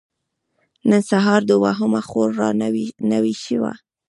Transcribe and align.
نن 0.89 1.01
سهار 1.09 1.41
دوهمه 1.49 2.01
خور 2.07 2.29
را 2.39 2.49
نوې 3.13 3.35
شوه. 3.43 3.71